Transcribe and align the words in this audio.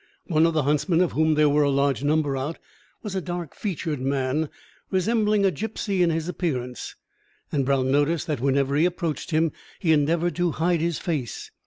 One 0.25 0.47
of 0.47 0.55
the 0.55 0.63
huntsmen, 0.63 0.99
of 1.01 1.11
whom 1.11 1.35
there 1.35 1.47
were 1.47 1.61
a 1.61 1.69
large 1.69 2.03
number 2.03 2.35
out, 2.35 2.57
was 3.03 3.13
a 3.13 3.21
dark 3.21 3.53
featured 3.55 3.99
man, 4.01 4.49
resembling 4.89 5.45
a 5.45 5.51
gipsy 5.51 6.01
in 6.01 6.09
his 6.09 6.27
appearance; 6.27 6.95
and 7.51 7.67
Brown 7.67 7.91
noticed 7.91 8.25
that 8.25 8.41
whenever 8.41 8.75
he 8.75 8.85
approached 8.85 9.29
him 9.29 9.51
he 9.77 9.91
endeavoured 9.91 10.35
to 10.37 10.53
hide 10.53 10.81
his 10.81 10.97
face. 10.97 11.51